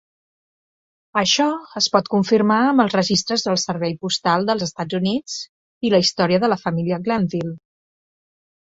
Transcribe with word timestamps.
Això 1.21 1.45
es 1.81 1.87
pot 1.97 2.09
confirmar 2.13 2.57
amb 2.69 2.85
els 2.85 2.97
registres 2.99 3.45
del 3.49 3.61
Servei 3.65 3.95
Postal 4.07 4.49
dels 4.49 4.67
Estats 4.71 5.01
Units 5.03 5.39
i 5.91 5.95
la 5.97 6.03
història 6.07 6.43
de 6.47 6.53
la 6.55 6.63
família 6.67 7.03
Glanville. 7.07 7.59